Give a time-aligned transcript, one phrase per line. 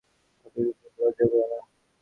[0.41, 1.59] মতির বিশেষ লজ্জাও করে না।